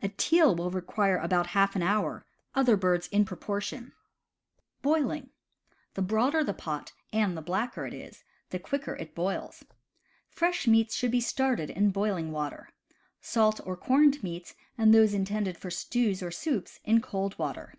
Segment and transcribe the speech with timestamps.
[0.00, 3.92] A teal will require about half an hour; other birds in proportion.
[3.92, 3.92] CAMP
[4.82, 5.30] COOKERY 139
[5.92, 9.62] The broader the pot, and the blacker it is, the quicker it boils.
[10.30, 12.32] Fresh meats should be started in boiling.
[12.32, 12.70] water;
[13.20, 17.74] salt or corned meats, and those intended for stews or soups in cold water.